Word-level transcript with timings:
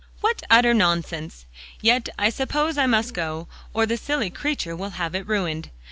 "What 0.21 0.41
utter 0.49 0.73
nonsense! 0.73 1.45
Yet 1.79 2.09
I 2.17 2.31
suppose 2.31 2.75
I 2.75 2.87
must 2.87 3.13
go, 3.13 3.47
or 3.71 3.85
the 3.85 3.97
silly 3.97 4.31
creature 4.31 4.75
will 4.75 4.89
have 4.97 5.13
it 5.13 5.27
ruined. 5.27 5.69